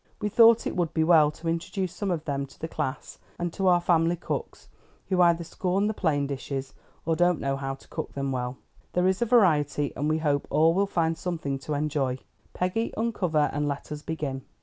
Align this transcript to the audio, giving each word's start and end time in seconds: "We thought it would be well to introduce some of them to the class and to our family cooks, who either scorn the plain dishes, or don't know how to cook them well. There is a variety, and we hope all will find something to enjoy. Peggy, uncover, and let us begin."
"We 0.19 0.29
thought 0.29 0.65
it 0.65 0.75
would 0.75 0.95
be 0.95 1.03
well 1.03 1.29
to 1.29 1.47
introduce 1.47 1.93
some 1.93 2.09
of 2.09 2.25
them 2.25 2.47
to 2.47 2.59
the 2.59 2.67
class 2.67 3.19
and 3.37 3.53
to 3.53 3.67
our 3.67 3.79
family 3.79 4.15
cooks, 4.15 4.67
who 5.09 5.21
either 5.21 5.43
scorn 5.43 5.85
the 5.85 5.93
plain 5.93 6.25
dishes, 6.25 6.73
or 7.05 7.15
don't 7.15 7.39
know 7.39 7.55
how 7.55 7.75
to 7.75 7.87
cook 7.87 8.13
them 8.13 8.31
well. 8.31 8.57
There 8.93 9.07
is 9.07 9.21
a 9.21 9.27
variety, 9.27 9.93
and 9.95 10.09
we 10.09 10.17
hope 10.17 10.47
all 10.49 10.73
will 10.73 10.87
find 10.87 11.15
something 11.19 11.59
to 11.59 11.75
enjoy. 11.75 12.17
Peggy, 12.51 12.91
uncover, 12.97 13.51
and 13.53 13.67
let 13.67 13.91
us 13.91 14.01
begin." 14.01 14.41